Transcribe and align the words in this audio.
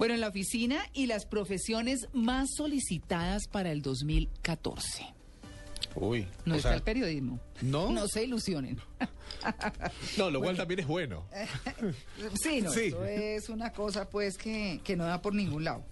Bueno, 0.00 0.14
en 0.14 0.22
la 0.22 0.28
oficina 0.28 0.82
y 0.94 1.04
las 1.04 1.26
profesiones 1.26 2.08
más 2.14 2.48
solicitadas 2.56 3.46
para 3.48 3.70
el 3.70 3.82
2014. 3.82 5.04
Uy. 5.94 6.26
No 6.46 6.54
está 6.54 6.70
sea, 6.70 6.76
el 6.78 6.82
periodismo. 6.82 7.38
¿no? 7.60 7.92
No 7.92 8.08
se 8.08 8.24
ilusionen. 8.24 8.80
No, 10.16 10.30
lo 10.30 10.40
cual 10.40 10.56
también 10.56 10.80
es 10.80 10.86
bueno. 10.86 11.26
Sí, 12.42 12.62
no, 12.62 12.72
Sí. 12.72 12.86
esto 12.86 13.04
es 13.04 13.50
una 13.50 13.72
cosa 13.74 14.08
pues 14.08 14.38
que, 14.38 14.80
que 14.82 14.96
no 14.96 15.04
da 15.04 15.20
por 15.20 15.34
ningún 15.34 15.64
lado. 15.64 15.84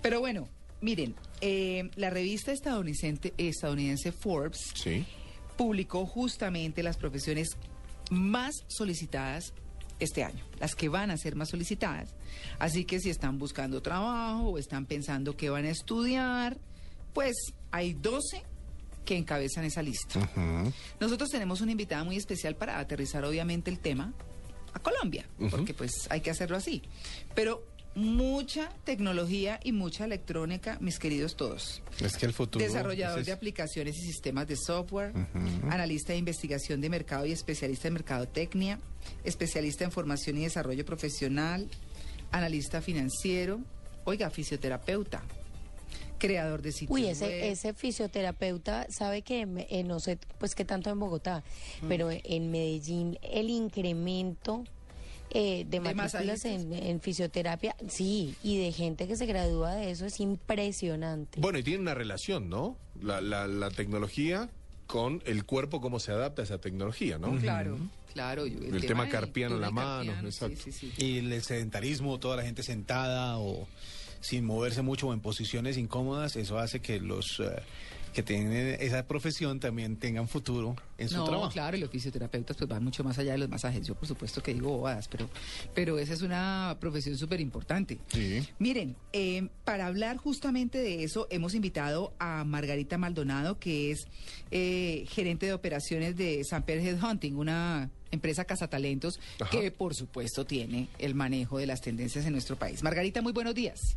Pero 0.00 0.20
bueno, 0.20 0.48
miren, 0.80 1.16
eh, 1.40 1.90
la 1.96 2.10
revista 2.10 2.52
estadounidense, 2.52 3.34
estadounidense 3.36 4.12
Forbes 4.12 4.60
Sí. 4.74 5.04
publicó 5.56 6.06
justamente 6.06 6.84
las 6.84 6.96
profesiones 6.96 7.48
más 8.12 8.54
solicitadas 8.68 9.54
este 10.00 10.24
año, 10.24 10.44
las 10.58 10.74
que 10.74 10.88
van 10.88 11.10
a 11.10 11.16
ser 11.16 11.36
más 11.36 11.50
solicitadas. 11.50 12.14
Así 12.58 12.84
que 12.84 12.98
si 13.00 13.10
están 13.10 13.38
buscando 13.38 13.82
trabajo 13.82 14.48
o 14.50 14.58
están 14.58 14.86
pensando 14.86 15.36
que 15.36 15.50
van 15.50 15.66
a 15.66 15.70
estudiar, 15.70 16.58
pues 17.12 17.36
hay 17.70 17.94
12 17.94 18.42
que 19.04 19.16
encabezan 19.16 19.64
esa 19.64 19.82
lista. 19.82 20.20
Nosotros 20.98 21.30
tenemos 21.30 21.60
una 21.60 21.72
invitada 21.72 22.04
muy 22.04 22.16
especial 22.16 22.56
para 22.56 22.78
aterrizar 22.78 23.24
obviamente 23.24 23.70
el 23.70 23.78
tema 23.78 24.12
a 24.72 24.78
Colombia, 24.78 25.26
porque 25.50 25.74
pues 25.74 26.06
hay 26.10 26.20
que 26.20 26.30
hacerlo 26.30 26.56
así. 26.56 26.82
Pero 27.34 27.66
mucha 27.94 28.68
tecnología 28.84 29.58
y 29.64 29.72
mucha 29.72 30.04
electrónica, 30.04 30.78
mis 30.80 30.98
queridos 30.98 31.36
todos. 31.36 31.82
Es 32.00 32.16
que 32.16 32.26
el 32.26 32.32
futuro. 32.32 32.64
Desarrollador 32.64 33.18
ese 33.18 33.26
de 33.26 33.32
es- 33.32 33.36
aplicaciones 33.36 33.96
y 33.98 34.02
sistemas 34.02 34.46
de 34.46 34.56
software, 34.56 35.12
analista 35.70 36.12
de 36.12 36.18
investigación 36.18 36.80
de 36.80 36.88
mercado 36.88 37.26
y 37.26 37.32
especialista 37.32 37.88
en 37.88 37.94
mercadotecnia, 37.94 38.78
especialista 39.24 39.84
en 39.84 39.90
formación 39.92 40.38
y 40.38 40.42
desarrollo 40.44 40.84
profesional, 40.84 41.68
analista 42.30 42.80
financiero, 42.80 43.60
oiga, 44.04 44.30
fisioterapeuta, 44.30 45.22
creador 46.18 46.62
de 46.62 46.70
sitios 46.72 46.90
Uy, 46.94 47.02
web. 47.02 47.10
ese, 47.12 47.50
ese 47.50 47.74
fisioterapeuta 47.74 48.86
sabe 48.90 49.22
que, 49.22 49.46
me- 49.46 49.66
eh, 49.70 49.82
no 49.82 49.98
sé, 50.00 50.18
pues 50.38 50.54
qué 50.54 50.64
tanto 50.64 50.90
en 50.90 50.98
Bogotá, 51.00 51.42
pero 51.88 52.08
en 52.12 52.50
Medellín 52.50 53.18
el 53.22 53.50
incremento 53.50 54.64
eh, 55.30 55.64
de 55.68 55.78
¿De 55.80 55.94
matrículas 55.94 56.44
en, 56.44 56.72
en 56.72 57.00
fisioterapia, 57.00 57.76
sí, 57.88 58.34
y 58.42 58.58
de 58.58 58.72
gente 58.72 59.06
que 59.06 59.16
se 59.16 59.26
gradúa 59.26 59.74
de 59.76 59.90
eso 59.90 60.06
es 60.06 60.18
impresionante. 60.20 61.40
Bueno, 61.40 61.58
y 61.58 61.62
tiene 61.62 61.80
una 61.80 61.94
relación, 61.94 62.48
¿no? 62.48 62.76
La, 63.02 63.20
la, 63.20 63.46
la 63.46 63.70
tecnología 63.70 64.48
con 64.86 65.22
el 65.24 65.44
cuerpo, 65.44 65.80
cómo 65.80 66.00
se 66.00 66.10
adapta 66.12 66.42
a 66.42 66.44
esa 66.44 66.58
tecnología, 66.58 67.16
¿no? 67.18 67.36
Claro, 67.38 67.78
claro. 68.12 68.46
yo- 68.46 68.58
El 68.60 68.84
tema 68.86 69.04
del 69.04 69.12
carpiano 69.12 69.54
en 69.54 69.60
la 69.60 69.70
mano, 69.70 70.06
carpiano, 70.12 70.28
exacto. 70.28 70.56
Sí, 70.64 70.72
sí, 70.72 70.90
sí. 70.96 71.04
Y 71.04 71.18
el 71.18 71.42
sedentarismo, 71.42 72.18
toda 72.18 72.36
la 72.36 72.42
gente 72.42 72.62
sentada 72.64 73.38
o 73.38 73.68
sin 74.20 74.44
moverse 74.44 74.82
mucho 74.82 75.06
o 75.08 75.12
en 75.14 75.20
posiciones 75.20 75.78
incómodas, 75.78 76.34
eso 76.36 76.58
hace 76.58 76.80
que 76.80 77.00
los 77.00 77.38
eh, 77.40 77.62
que 78.12 78.22
tienen 78.22 78.76
esa 78.80 79.06
profesión 79.06 79.60
también 79.60 79.96
tengan 79.96 80.28
futuro 80.28 80.76
en 80.98 81.08
su 81.08 81.16
no, 81.16 81.24
trabajo. 81.24 81.50
claro, 81.50 81.76
y 81.76 81.80
los 81.80 81.90
fisioterapeutas 81.90 82.56
pues 82.56 82.68
van 82.68 82.84
mucho 82.84 83.04
más 83.04 83.18
allá 83.18 83.32
de 83.32 83.38
los 83.38 83.48
masajes. 83.48 83.86
Yo 83.86 83.94
por 83.94 84.06
supuesto 84.08 84.42
que 84.42 84.54
digo 84.54 84.70
bobadas, 84.70 85.08
pero, 85.08 85.28
pero 85.74 85.98
esa 85.98 86.14
es 86.14 86.22
una 86.22 86.76
profesión 86.80 87.16
súper 87.16 87.40
importante. 87.40 87.98
Sí. 88.08 88.46
Miren, 88.58 88.96
eh, 89.12 89.48
para 89.64 89.86
hablar 89.86 90.16
justamente 90.16 90.78
de 90.78 91.04
eso, 91.04 91.26
hemos 91.30 91.54
invitado 91.54 92.12
a 92.18 92.44
Margarita 92.44 92.98
Maldonado, 92.98 93.58
que 93.58 93.92
es 93.92 94.06
eh, 94.50 95.04
gerente 95.08 95.46
de 95.46 95.52
operaciones 95.52 96.16
de 96.16 96.42
Samper 96.44 96.78
Headhunting, 96.78 97.36
una 97.36 97.90
empresa 98.10 98.44
cazatalentos 98.44 99.20
Ajá. 99.38 99.50
que 99.50 99.70
por 99.70 99.94
supuesto 99.94 100.44
tiene 100.44 100.88
el 100.98 101.14
manejo 101.14 101.58
de 101.58 101.66
las 101.66 101.80
tendencias 101.80 102.26
en 102.26 102.32
nuestro 102.32 102.56
país. 102.56 102.82
Margarita, 102.82 103.22
muy 103.22 103.32
buenos 103.32 103.54
días. 103.54 103.96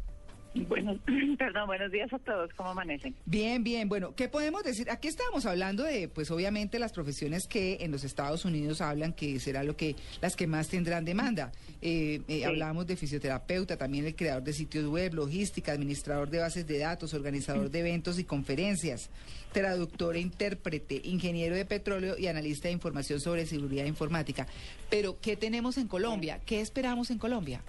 Buenos, 0.56 0.98
perdón, 1.38 1.66
buenos 1.66 1.92
días 1.92 2.12
a 2.14 2.20
todos, 2.20 2.52
¿cómo 2.56 2.70
amanecen? 2.70 3.16
Bien, 3.26 3.64
bien. 3.64 3.90
Bueno, 3.90 4.14
¿qué 4.16 4.28
podemos 4.28 4.64
decir? 4.64 4.90
Aquí 4.92 5.08
estábamos 5.08 5.46
hablando 5.46 5.84
de, 5.84 6.08
pues 6.08 6.30
obviamente 6.30 6.78
las 6.78 6.94
profesiones 6.94 7.48
que 7.48 7.78
en 7.82 7.92
los 7.92 8.04
Estados 8.04 8.46
Unidos 8.46 8.82
hablan 8.82 9.14
que 9.14 9.40
será 9.40 9.64
lo 9.64 9.76
que 9.76 9.96
las 10.22 10.36
que 10.36 10.46
más 10.46 10.68
tendrán 10.70 11.06
demanda. 11.06 11.52
Eh, 11.82 12.22
eh, 12.28 12.44
Sí. 12.44 12.44
Hablamos 12.44 12.86
de 12.88 12.98
fisioterapeuta, 12.98 13.78
también 13.78 14.06
el 14.06 14.16
creador 14.16 14.44
de 14.44 14.54
sitios 14.54 14.86
web, 14.86 15.14
logística, 15.14 15.72
administrador 15.72 16.30
de 16.30 16.40
bases 16.40 16.68
de 16.68 16.80
datos, 16.80 17.14
organizador 17.14 17.70
de 17.70 17.80
eventos 17.80 18.20
y 18.20 18.26
conferencias, 18.26 19.10
traductor 19.54 20.16
e 20.16 20.20
intérprete, 20.20 21.02
ingeniero 21.06 21.56
de 21.56 21.66
petróleo 21.66 22.18
y 22.18 22.28
analista 22.28 22.68
de 22.68 22.74
información 22.74 23.20
sobre 23.20 23.46
seguridad 23.46 23.86
informática. 23.86 24.46
Pero, 24.90 25.18
¿qué 25.22 25.38
tenemos 25.38 25.78
en 25.78 25.88
Colombia? 25.88 26.42
¿Qué 26.46 26.60
esperamos 26.60 27.12
en 27.12 27.18
Colombia? 27.18 27.62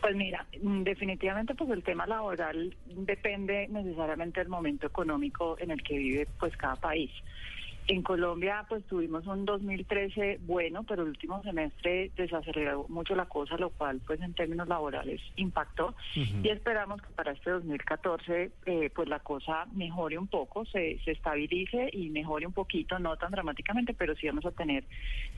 Pues 0.00 0.14
mira, 0.14 0.46
mm, 0.62 0.82
definitivamente 0.82 1.54
pues 1.54 1.70
el 1.70 1.82
tema 1.82 2.06
laboral 2.06 2.74
depende 2.84 3.66
necesariamente 3.68 4.40
del 4.40 4.48
momento 4.48 4.86
económico 4.86 5.56
en 5.58 5.70
el 5.72 5.82
que 5.82 5.98
vive 5.98 6.28
pues 6.38 6.56
cada 6.56 6.76
país. 6.76 7.10
En 7.88 8.02
Colombia 8.02 8.66
pues 8.68 8.84
tuvimos 8.84 9.26
un 9.26 9.46
2013 9.46 10.40
bueno, 10.42 10.82
pero 10.82 11.04
el 11.04 11.08
último 11.08 11.42
semestre 11.42 12.10
desaceleró 12.16 12.84
mucho 12.90 13.14
la 13.14 13.24
cosa, 13.24 13.56
lo 13.56 13.70
cual 13.70 13.98
pues 14.06 14.20
en 14.20 14.34
términos 14.34 14.68
laborales 14.68 15.22
impactó 15.36 15.94
y 16.14 16.48
esperamos 16.50 17.00
que 17.00 17.08
para 17.14 17.32
este 17.32 17.50
2014 17.50 18.50
eh, 18.66 18.90
pues 18.94 19.08
la 19.08 19.20
cosa 19.20 19.64
mejore 19.72 20.18
un 20.18 20.26
poco, 20.26 20.66
se, 20.66 20.98
se 21.02 21.12
estabilice 21.12 21.88
y 21.90 22.10
mejore 22.10 22.46
un 22.46 22.52
poquito, 22.52 22.98
no 22.98 23.16
tan 23.16 23.30
dramáticamente, 23.30 23.94
pero 23.94 24.14
sí 24.16 24.26
vamos 24.26 24.44
a 24.44 24.50
tener 24.50 24.84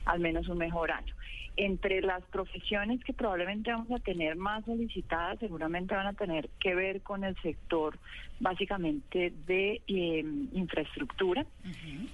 al 0.03 0.19
menos 0.19 0.49
un 0.49 0.57
mejor 0.57 0.91
año. 0.91 1.15
Entre 1.57 2.01
las 2.01 2.23
profesiones 2.25 3.03
que 3.03 3.13
probablemente 3.13 3.71
vamos 3.71 3.91
a 3.91 3.99
tener 3.99 4.35
más 4.35 4.63
solicitadas, 4.65 5.39
seguramente 5.39 5.93
van 5.95 6.07
a 6.07 6.13
tener 6.13 6.49
que 6.59 6.75
ver 6.75 7.01
con 7.01 7.23
el 7.23 7.35
sector 7.41 7.97
básicamente 8.41 9.31
de 9.45 9.81
eh, 9.87 10.25
infraestructura. 10.53 11.45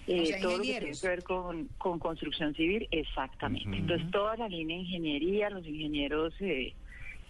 Eh, 0.08 0.27
sea, 0.28 0.40
todo 0.42 0.58
lo 0.58 0.64
que 0.64 0.80
tiene 0.80 0.98
que 1.00 1.08
ver 1.08 1.24
con, 1.24 1.70
con 1.78 2.00
construcción 2.00 2.54
civil, 2.56 2.88
exactamente. 2.92 3.78
Entonces, 3.78 4.10
toda 4.12 4.36
la 4.38 4.48
línea 4.48 4.78
de 4.78 4.84
ingeniería, 4.84 5.50
los 5.50 5.66
ingenieros 5.66 6.34
eh, 6.40 6.74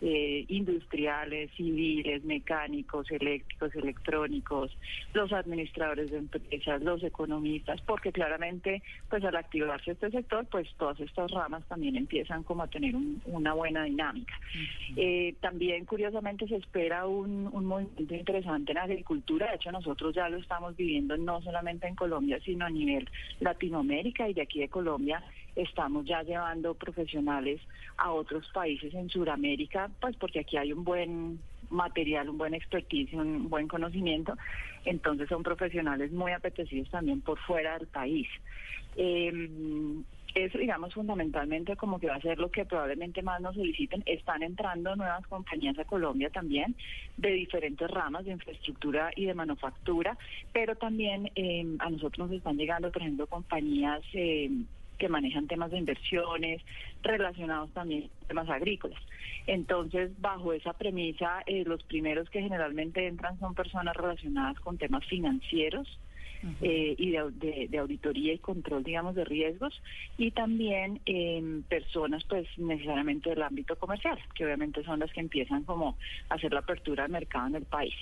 eh, 0.02 0.46
industriales, 0.48 1.50
civiles, 1.58 2.24
mecánicos, 2.24 3.10
eléctricos, 3.12 3.74
electrónicos, 3.76 4.72
los 5.14 5.32
administradores 5.34 6.12
de 6.12 6.18
empresas, 6.18 6.82
los 6.82 7.04
economistas, 7.04 7.82
porque 7.82 8.12
claramente, 8.12 8.84
pues 9.10 9.24
al 9.24 9.36
activarse 9.36 9.92
este 9.92 10.12
sector, 10.12 10.46
pues 10.52 10.68
todas 10.78 11.00
estas 11.00 11.32
ramas 11.32 11.66
también 11.68 11.96
empiezan 11.96 12.44
como 12.44 12.64
a 12.64 12.68
tener 12.68 12.96
un- 12.96 13.22
una 13.26 13.54
buena 13.54 13.84
dinámica. 13.84 14.34
Eh, 14.96 15.36
también, 15.42 15.86
curiosamente, 15.86 16.48
se 16.48 16.56
espera 16.58 17.08
un, 17.08 17.50
un 17.52 17.66
movimiento 17.66 18.14
interesante 18.14 18.72
en 18.72 18.78
agricultura. 18.78 19.50
De 19.50 19.56
hecho, 19.56 19.72
nosotros 19.72 20.14
ya 20.16 20.30
lo 20.30 20.38
estamos 20.38 20.76
viviendo 20.76 21.18
no 21.18 21.42
solamente 21.42 21.88
en 21.88 21.96
Colombia, 21.96 22.40
sino 22.46 22.66
a 22.66 22.70
nivel 22.70 23.10
Latinoamérica 23.40 24.30
y 24.30 24.34
de 24.34 24.42
aquí 24.42 24.60
de 24.60 24.70
Colombia 24.70 25.24
estamos 25.58 26.06
ya 26.06 26.24
llevando 26.24 26.74
profesionales 26.76 27.60
a 27.98 28.12
otros 28.12 28.48
países 28.54 28.94
en 28.94 29.10
Sudamérica, 29.10 29.90
pues 30.00 30.16
porque 30.16 30.40
aquí 30.40 30.56
hay 30.56 30.72
un 30.72 30.84
buen 30.84 31.40
material, 31.70 32.30
un 32.30 32.38
buen 32.38 32.54
expertise, 32.54 33.14
un 33.14 33.50
buen 33.50 33.68
conocimiento. 33.68 34.36
Entonces 34.86 35.28
son 35.28 35.44
profesionales 35.44 36.12
muy 36.12 36.32
apetecidos 36.32 36.90
también 36.90 37.22
por 37.22 37.40
fuera 37.40 37.78
del 37.78 37.88
país. 37.88 38.28
Eh, 38.96 39.50
eso, 40.36 40.60
digamos, 40.60 40.94
fundamentalmente 40.94 41.76
como 41.76 42.00
que 42.00 42.08
va 42.08 42.16
a 42.16 42.22
ser 42.22 42.38
lo 42.38 42.52
que 42.52 42.64
probablemente 42.64 43.24
más 43.24 43.42
nos 43.42 43.56
soliciten. 43.56 44.04
Están 44.06 44.44
entrando 44.44 44.96
nuevas 44.96 45.26
compañías 45.26 45.78
a 45.80 45.86
Colombia 45.86 46.30
también, 46.30 46.76
de 47.18 47.32
diferentes 47.32 47.90
ramas 47.90 48.26
de 48.26 48.34
infraestructura 48.34 49.12
y 49.16 49.26
de 49.26 49.34
manufactura, 49.34 50.16
pero 50.54 50.76
también 50.76 51.32
eh, 51.36 51.66
a 51.80 51.90
nosotros 51.90 52.28
nos 52.28 52.38
están 52.38 52.56
llegando, 52.56 52.92
por 52.92 53.02
ejemplo, 53.02 53.26
compañías 53.26 54.04
eh, 54.14 54.52
que 54.98 55.10
manejan 55.10 55.48
temas 55.48 55.72
de 55.72 55.78
inversiones 55.78 56.62
relacionados 57.02 57.72
también 57.72 58.10
con 58.10 58.28
temas 58.28 58.50
agrícolas. 58.50 59.00
Entonces, 59.46 60.12
bajo 60.20 60.54
esa 60.54 60.74
premisa, 60.74 61.44
eh, 61.46 61.64
los 61.66 61.84
primeros 61.84 62.30
que 62.30 62.42
generalmente 62.42 63.08
entran 63.08 63.40
son 63.40 63.56
personas 63.56 63.96
relacionadas 63.96 64.60
con 64.60 64.78
temas 64.78 65.06
financieros, 65.06 65.88
eh, 66.62 66.96
y 66.98 67.12
de, 67.12 67.18
au- 67.20 67.32
de- 67.32 67.68
de 67.70 67.78
auditoría 67.78 68.34
y 68.34 68.40
control, 68.40 68.84
digamos, 68.84 69.16
de 69.16 69.26
riesgos, 69.26 69.74
y 70.18 70.32
también 70.32 71.00
eh, 71.06 71.62
personas, 71.70 72.24
pues, 72.26 72.48
necesariamente 72.58 73.30
del 73.30 73.42
ámbito 73.44 73.76
comercial, 73.78 74.20
que 74.36 74.46
obviamente 74.46 74.84
son 74.84 75.00
las 75.00 75.12
que 75.12 75.20
empiezan 75.20 75.64
como 75.64 75.98
a 76.30 76.36
hacer 76.36 76.54
la 76.54 76.60
apertura 76.60 77.04
del 77.04 77.12
mercado 77.12 77.48
en 77.48 77.56
el 77.56 77.66
país. 77.66 77.94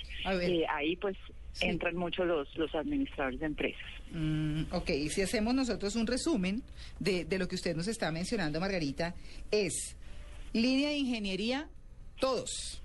Eh, 0.42 0.64
ahí, 0.68 0.96
pues, 0.96 1.16
Sí. 1.52 1.64
entran 1.68 1.96
mucho 1.96 2.22
los, 2.26 2.54
los 2.58 2.74
administradores 2.74 3.40
de 3.40 3.46
empresas. 3.46 3.80
Mm, 4.12 4.64
ok, 4.72 4.90
y 4.90 5.08
si 5.08 5.22
hacemos 5.22 5.54
nosotros 5.54 5.96
un 5.96 6.06
resumen 6.06 6.62
de, 7.00 7.24
de 7.24 7.38
lo 7.38 7.48
que 7.48 7.54
usted 7.54 7.74
nos 7.74 7.88
está 7.88 8.12
mencionando, 8.12 8.60
Margarita, 8.60 9.14
es 9.50 9.96
línea 10.52 10.90
de 10.90 10.98
ingeniería, 10.98 11.66
todos. 12.20 12.82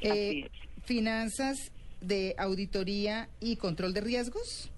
Eh, 0.00 0.48
finanzas 0.86 1.70
de 2.00 2.34
auditoría 2.38 3.28
y 3.40 3.56
control 3.56 3.92
de 3.94 4.00
riesgos, 4.00 4.70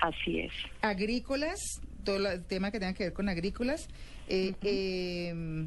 Así 0.00 0.40
es. 0.40 0.52
agrícolas, 0.80 1.58
todo 2.04 2.16
el 2.30 2.44
tema 2.44 2.70
que 2.70 2.80
tenga 2.80 2.92
que 2.94 3.04
ver 3.04 3.12
con 3.12 3.28
agrícolas. 3.28 3.88
eh, 4.28 4.54
eh, 4.62 5.66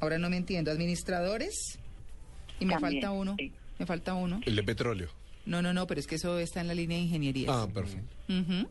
ahora 0.00 0.18
no 0.18 0.30
me 0.30 0.36
entiendo, 0.36 0.70
administradores. 0.70 1.78
Y 2.60 2.66
me 2.66 2.74
También, 2.74 3.02
falta 3.02 3.10
uno. 3.10 3.34
sí. 3.38 3.52
Me 3.78 3.86
falta 3.86 4.14
uno. 4.14 4.40
El 4.46 4.54
de 4.56 4.62
petróleo. 4.62 5.08
No, 5.46 5.60
no, 5.60 5.74
no, 5.74 5.86
pero 5.86 5.98
es 6.00 6.06
que 6.06 6.14
eso 6.14 6.38
está 6.38 6.60
en 6.60 6.68
la 6.68 6.74
línea 6.74 6.96
de 6.96 7.04
ingeniería. 7.04 7.48
Ah, 7.50 7.68
perfecto. 7.72 8.14
Ujú. 8.28 8.68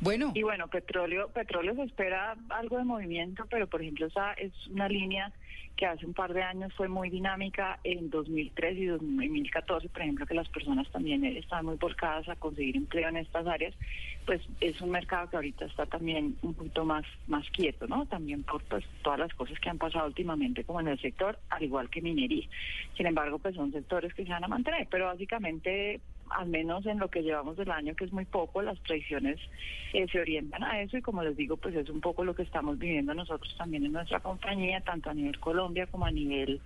Bueno, 0.00 0.32
Y 0.34 0.42
bueno, 0.42 0.68
petróleo, 0.68 1.28
petróleo 1.28 1.74
se 1.74 1.82
espera 1.82 2.36
algo 2.50 2.78
de 2.78 2.84
movimiento, 2.84 3.46
pero 3.50 3.66
por 3.66 3.82
ejemplo 3.82 4.06
esa 4.06 4.32
es 4.34 4.52
una 4.68 4.88
línea 4.88 5.32
que 5.78 5.86
hace 5.86 6.04
un 6.04 6.12
par 6.12 6.34
de 6.34 6.42
años 6.42 6.74
fue 6.74 6.88
muy 6.88 7.08
dinámica 7.08 7.78
en 7.84 8.10
2003 8.10 8.78
y 8.78 8.86
2014, 8.86 9.88
por 9.88 10.02
ejemplo, 10.02 10.26
que 10.26 10.34
las 10.34 10.48
personas 10.48 10.90
también 10.90 11.24
están 11.24 11.66
muy 11.66 11.76
volcadas 11.76 12.28
a 12.28 12.34
conseguir 12.34 12.76
empleo 12.76 13.08
en 13.08 13.18
estas 13.18 13.46
áreas, 13.46 13.74
pues 14.26 14.42
es 14.60 14.80
un 14.80 14.90
mercado 14.90 15.30
que 15.30 15.36
ahorita 15.36 15.66
está 15.66 15.86
también 15.86 16.36
un 16.42 16.54
poquito 16.54 16.84
más 16.84 17.04
más 17.28 17.48
quieto, 17.50 17.86
¿no? 17.86 18.06
También 18.06 18.42
por 18.42 18.60
pues, 18.64 18.84
todas 19.02 19.20
las 19.20 19.32
cosas 19.34 19.58
que 19.60 19.70
han 19.70 19.78
pasado 19.78 20.08
últimamente 20.08 20.64
como 20.64 20.80
en 20.80 20.88
el 20.88 21.00
sector, 21.00 21.38
al 21.48 21.62
igual 21.62 21.88
que 21.88 22.02
minería. 22.02 22.48
Sin 22.96 23.06
embargo, 23.06 23.38
pues 23.38 23.54
son 23.54 23.70
sectores 23.70 24.12
que 24.14 24.24
se 24.24 24.30
van 24.30 24.42
a 24.42 24.48
mantener, 24.48 24.88
pero 24.90 25.06
básicamente 25.06 26.00
al 26.30 26.48
menos 26.48 26.86
en 26.86 26.98
lo 26.98 27.08
que 27.08 27.22
llevamos 27.22 27.56
del 27.56 27.70
año, 27.70 27.94
que 27.94 28.04
es 28.04 28.12
muy 28.12 28.24
poco, 28.24 28.62
las 28.62 28.78
traiciones 28.82 29.38
eh, 29.92 30.06
se 30.10 30.20
orientan 30.20 30.62
a 30.62 30.80
eso 30.80 30.96
y 30.96 31.02
como 31.02 31.22
les 31.22 31.36
digo, 31.36 31.56
pues 31.56 31.74
es 31.74 31.88
un 31.88 32.00
poco 32.00 32.24
lo 32.24 32.34
que 32.34 32.42
estamos 32.42 32.78
viviendo 32.78 33.14
nosotros 33.14 33.54
también 33.56 33.84
en 33.84 33.92
nuestra 33.92 34.20
compañía, 34.20 34.80
tanto 34.80 35.10
a 35.10 35.14
nivel 35.14 35.38
Colombia 35.38 35.86
como 35.86 36.06
a 36.06 36.10
nivel 36.10 36.60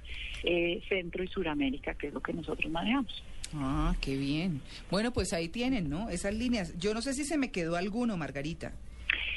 eh, 0.45 0.83
Centro 0.89 1.23
y 1.23 1.29
Suramérica, 1.29 1.95
que 1.95 2.09
es 2.09 2.15
lo 2.15 2.21
que 2.21 2.33
nosotros 2.33 2.71
manejamos. 2.71 3.23
ah, 3.55 3.95
qué 4.01 4.17
bien. 4.17 4.61
Bueno, 4.91 5.13
pues 5.13 5.33
ahí 5.33 5.49
tienen, 5.49 5.89
¿no? 5.89 6.09
Esas 6.11 6.35
líneas. 6.35 6.79
Yo 6.79 6.95
no 6.95 7.03
sé 7.03 7.15
si 7.15 7.25
se 7.25 7.39
me 7.39 7.51
quedó 7.51 7.77
alguno, 7.77 8.17
Margarita. 8.17 8.73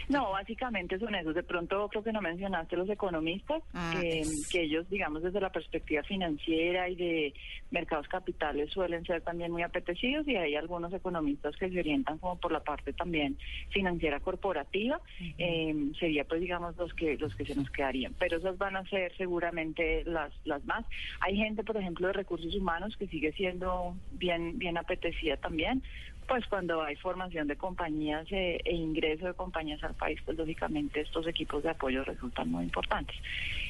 No, 0.10 0.31
básicamente 0.31 1.00
son 1.00 1.16
esos. 1.16 1.34
De 1.36 1.44
pronto 1.44 1.88
creo 1.90 2.04
que 2.04 2.12
no 2.12 2.22
mencionaste 2.22 2.75
los 2.78 2.90
economistas, 2.90 3.62
Ah, 3.74 3.92
que, 4.00 4.19
es- 4.22 4.48
que 4.50 4.62
ellos, 4.63 4.90
digamos, 4.90 5.24
desde 5.24 5.40
la 5.42 5.52
perspectiva 5.52 6.04
financiera 6.04 6.90
y 6.90 6.96
de 6.96 7.34
mercados 7.72 8.07
capitales 8.07 8.72
suelen 8.72 9.04
ser 9.06 9.22
también 9.22 9.52
muy 9.52 9.63
apetecidos 9.63 10.28
y 10.28 10.36
hay 10.36 10.56
algunos 10.56 10.94
economistas 10.94 11.56
que 11.57 11.69
se 11.69 11.80
orientan 11.80 12.18
como 12.19 12.38
por 12.40 12.52
la 12.52 12.62
parte 12.63 12.94
también 12.94 13.38
financiera 13.69 14.19
corporativa. 14.19 15.00
Eh, 15.38 15.75
sería 16.00 16.24
pues 16.25 16.42
digamos 16.42 16.75
los 16.78 16.94
que 16.94 17.18
los 17.18 17.36
que 17.36 17.46
se 17.46 17.56
nos 17.56 17.69
quedarían. 17.69 18.13
Pero 18.19 18.38
esas 18.38 18.57
van 18.57 18.75
a 18.75 18.86
ser 18.86 19.16
seguramente 19.18 20.04
las 20.06 20.31
las 20.46 20.63
más. 20.66 20.86
Hay 21.22 21.36
gente, 21.38 21.63
por 21.63 21.78
ejemplo, 21.78 22.07
de 22.07 22.13
recursos 22.13 22.56
humanos 22.56 22.96
que 22.98 23.07
sigue 23.07 23.31
siendo 23.34 23.96
bien 24.12 24.57
bien 24.60 24.78
apetecida 24.78 25.38
también 25.38 25.84
pues 26.27 26.45
cuando 26.48 26.81
hay 26.81 26.95
formación 26.95 27.48
de 27.48 27.56
compañías 27.56 28.25
eh, 28.31 28.60
e 28.63 28.74
ingreso 28.74 29.27
de 29.27 29.33
compañías 29.33 29.83
al 29.83 29.94
país, 29.94 30.19
pues 30.25 30.38
lógicamente 30.38 31.01
estos 31.01 31.27
equipos 31.27 31.63
de 31.63 31.69
apoyo 31.69 32.04
resultan 32.04 32.50
muy 32.50 32.63
importantes. 32.63 33.16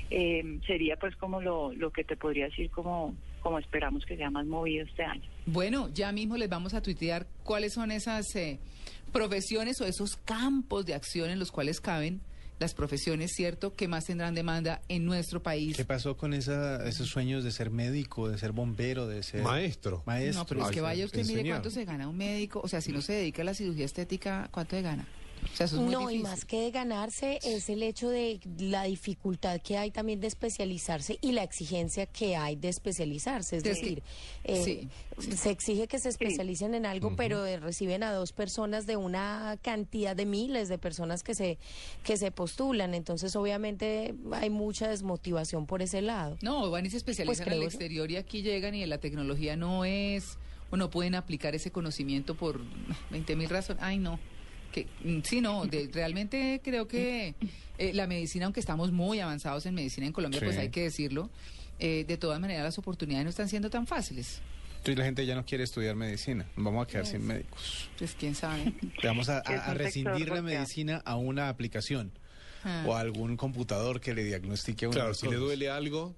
Eh, 0.10 0.60
sería 0.66 0.98
pues 0.98 1.16
como 1.16 1.42
lo, 1.42 1.74
lo 1.74 1.92
que 1.92 2.04
te 2.04 2.16
podría 2.16 2.46
decir 2.46 2.70
como, 2.70 3.16
como 3.42 3.60
esperamos 3.60 4.06
que 4.06 4.16
sea 4.18 4.30
más 4.30 4.46
movido 4.46 4.86
este 4.86 5.04
año. 5.04 5.30
Bueno, 5.46 5.90
ya 5.94 6.12
mismo 6.12 6.38
les 6.38 6.50
vamos 6.50 6.74
a 6.74 6.82
tuitear 6.82 7.26
cuáles 7.44 7.74
son 7.74 7.92
esas 7.92 8.36
eh, 8.36 8.60
profesiones 9.12 9.82
o 9.82 9.86
esos 9.86 10.16
campos 10.16 10.86
de 10.86 10.94
acción 10.94 11.30
en 11.30 11.40
los 11.40 11.52
cuales 11.52 11.82
caben 11.82 12.22
las 12.60 12.74
profesiones, 12.74 13.32
¿cierto?, 13.34 13.76
que 13.76 13.88
más 13.88 14.06
tendrán 14.06 14.36
demanda 14.36 14.82
en 14.88 15.06
nuestro 15.06 15.42
país. 15.44 15.76
¿Qué 15.76 15.86
pasó 15.86 16.18
con 16.18 16.34
esa, 16.34 16.88
esos 16.88 17.08
sueños 17.10 17.44
de 17.44 17.52
ser 17.52 17.70
médico, 17.70 18.30
de 18.30 18.38
ser 18.38 18.52
bombero, 18.52 19.08
de 19.08 19.24
ser 19.24 19.44
Maestro. 19.44 20.04
maestro? 20.06 20.42
No, 20.42 20.46
pero 20.46 20.66
es 20.66 20.72
que 20.72 20.82
vaya 20.82 21.06
usted, 21.06 21.26
mire 21.26 21.50
cuánto 21.50 21.70
se 21.70 21.86
gana 21.86 22.08
un 22.08 22.18
médico. 22.18 22.62
O 22.64 22.68
sea, 22.68 22.82
si 22.82 22.92
no 22.92 23.02
se 23.02 23.14
dedica 23.14 23.42
a 23.42 23.46
la 23.46 23.54
cirugía 23.54 23.86
estética, 23.86 24.50
¿cuánto 24.52 24.76
se 24.76 24.82
gana? 24.82 25.06
O 25.52 25.56
sea, 25.56 25.66
eso 25.68 25.76
es 25.78 25.82
muy 25.82 25.92
No, 25.92 26.12
y 26.12 26.20
más 26.20 26.44
que 26.46 26.60
de 26.62 26.72
ganarse 26.72 27.40
es 27.44 27.70
el 27.70 27.84
hecho 27.84 28.10
de 28.10 28.40
la 28.60 28.84
dificultad 28.84 29.62
que 29.62 29.78
hay 29.78 29.92
también 29.92 30.20
de 30.20 30.28
especializarse 30.28 31.18
y 31.22 31.32
la 31.32 31.44
exigencia 31.44 32.06
que 32.08 32.36
hay 32.36 32.56
de 32.56 32.70
especializarse. 32.70 33.58
Es 33.58 33.64
Sí. 33.64 33.70
decir, 33.70 34.04
eh, 34.44 34.90
Sí, 35.18 35.36
se 35.36 35.50
exige 35.52 35.88
que 35.88 36.00
se 36.00 36.10
especialicen 36.10 36.76
en 36.76 36.86
algo, 36.86 37.16
pero 37.16 37.46
eh, 37.46 37.58
reciben 37.58 38.04
a 38.04 38.12
dos 38.12 38.34
personas 38.34 38.86
de 38.86 38.98
una 38.98 39.58
cantidad 39.62 40.16
de 40.16 40.26
miles 40.26 40.68
de 40.68 40.78
personas 40.78 41.24
que 41.24 41.36
se, 41.36 41.58
que 42.04 42.18
se 42.18 42.32
postulan. 42.32 42.94
Entonces, 42.94 43.36
obviamente, 43.36 44.14
hay 44.34 44.50
mucha 44.50 44.90
desmotivación 44.90 45.66
por 45.68 45.82
ese 45.82 46.02
lado. 46.02 46.38
No, 46.42 46.70
van 46.70 46.86
y 46.86 46.90
se 46.90 46.98
especializan 46.98 47.28
Pues 47.28 47.40
en 47.40 47.44
el 47.44 47.50
creo, 47.60 47.62
¿no? 47.62 47.68
exterior 47.68 48.12
y 48.12 48.18
aquí 48.18 48.42
llegan 48.42 48.76
y 48.76 48.86
la 48.86 48.98
tecnología 48.98 49.56
no 49.56 49.86
es, 49.86 50.38
o 50.72 50.78
no 50.78 50.90
pueden 50.90 51.16
aplicar 51.16 51.56
ese 51.56 51.72
conocimiento 51.72 52.36
por 52.36 52.60
20 53.12 53.36
mil 53.36 53.48
razones. 53.50 53.82
Ay, 53.84 54.00
no. 54.00 54.20
Que, 54.76 54.88
mm, 55.06 55.20
sí, 55.24 55.40
no, 55.40 55.66
de- 55.66 55.90
realmente 55.94 56.60
creo 56.62 56.86
que 56.86 57.34
eh, 57.78 57.94
la 57.94 58.08
medicina, 58.08 58.44
aunque 58.46 58.60
estamos 58.60 58.92
muy 58.92 59.22
avanzados 59.22 59.66
en 59.66 59.74
medicina 59.74 60.06
en 60.06 60.12
Colombia, 60.12 60.42
pues 60.44 60.58
hay 60.58 60.68
que 60.70 60.82
decirlo, 60.84 61.30
eh, 61.80 62.04
de 62.06 62.18
todas 62.18 62.42
maneras 62.42 62.64
las 62.66 62.78
oportunidades 62.78 63.24
no 63.24 63.30
están 63.30 63.48
siendo 63.48 63.70
tan 63.70 63.88
fáciles. 63.88 64.42
Entonces 64.80 64.98
la 64.98 65.06
gente 65.06 65.26
ya 65.26 65.34
no 65.36 65.46
quiere 65.46 65.64
estudiar 65.64 65.96
medicina. 65.96 66.46
Vamos 66.58 66.84
a 66.84 66.88
quedar 66.88 67.06
sin 67.06 67.26
médicos. 67.26 67.90
Pues 67.98 68.16
quién 68.20 68.36
sabe. 68.36 68.74
Le 69.02 69.08
vamos 69.08 69.30
a, 69.30 69.42
rescindir 69.74 70.28
la 70.30 70.42
medicina 70.42 71.02
a 71.06 71.16
una 71.16 71.48
aplicación 71.50 72.12
Ah. 72.68 72.84
o 72.88 72.96
a 72.96 73.00
algún 73.00 73.38
computador 73.38 74.02
que 74.02 74.14
le 74.16 74.24
diagnostique 74.24 74.86
a 74.86 74.90
uno 74.90 74.96
Claro, 74.96 75.14
si 75.14 75.28
le 75.28 75.36
duele 75.36 75.70
algo, 75.70 76.16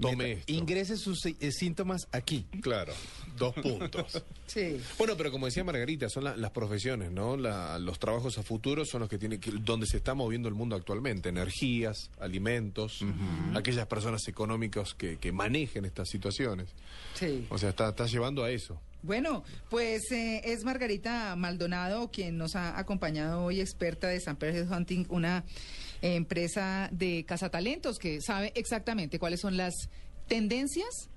tome 0.00 0.32
esto. 0.32 0.52
Ingrese 0.52 0.96
sus 0.96 1.24
eh, 1.26 1.52
síntomas 1.52 2.08
aquí. 2.12 2.46
Claro, 2.62 2.92
dos 3.36 3.54
puntos. 3.54 4.22
Sí. 4.50 4.80
Bueno, 4.98 5.16
pero 5.16 5.30
como 5.30 5.46
decía 5.46 5.62
Margarita, 5.62 6.08
son 6.08 6.24
la- 6.24 6.36
las 6.36 6.50
profesiones, 6.50 7.12
¿no? 7.12 7.36
La- 7.36 7.78
los 7.78 8.00
trabajos 8.00 8.36
a 8.36 8.42
futuro 8.42 8.84
son 8.84 8.98
los 9.02 9.08
que 9.08 9.16
tiene 9.16 9.38
que, 9.38 9.52
donde 9.52 9.86
se 9.86 9.98
está 9.98 10.12
moviendo 10.14 10.48
el 10.48 10.56
mundo 10.56 10.74
actualmente. 10.74 11.28
Energías, 11.28 12.10
alimentos, 12.18 12.98
aquellas 13.54 13.86
personas 13.86 14.26
económicas 14.26 14.94
que, 14.94 15.18
que 15.18 15.30
manejen 15.30 15.84
estas 15.84 16.08
situaciones. 16.08 16.70
Sí. 17.14 17.46
O 17.48 17.58
sea, 17.58 17.68
está, 17.68 17.90
está 17.90 18.06
llevando 18.06 18.42
a 18.42 18.50
eso. 18.50 18.80
Bueno, 19.04 19.44
pues 19.68 20.02
eh, 20.10 20.40
es 20.44 20.64
Margarita 20.64 21.36
Maldonado 21.36 22.10
quien 22.10 22.36
nos 22.36 22.56
ha 22.56 22.76
acompañado 22.76 23.44
hoy, 23.44 23.60
experta 23.60 24.08
de 24.08 24.18
Samper 24.18 24.66
Hunting, 24.68 25.04
una 25.10 25.44
empresa 26.02 26.88
de 26.92 27.24
cazatalentos 27.26 27.98
que 27.98 28.20
sabe 28.20 28.52
exactamente 28.54 29.18
cuáles 29.18 29.40
son 29.40 29.56
las 29.56 29.88
tendencias 30.26 31.10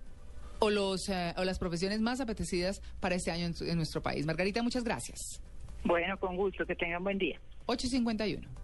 o, 0.59 0.69
los, 0.69 1.09
eh, 1.09 1.33
o 1.38 1.44
las 1.44 1.59
profesiones 1.59 2.01
más 2.01 2.21
apetecidas 2.21 2.81
para 3.00 3.15
este 3.15 3.31
año 3.31 3.45
en, 3.45 3.53
en 3.68 3.77
nuestro 3.77 4.01
país. 4.01 4.25
Margarita, 4.25 4.63
muchas 4.63 4.83
gracias. 4.83 5.41
Bueno, 5.83 6.18
con 6.18 6.35
gusto, 6.38 6.65
que 6.65 6.75
tengan 6.75 7.03
buen 7.03 7.18
día. 7.18 7.39
851. 7.65 8.62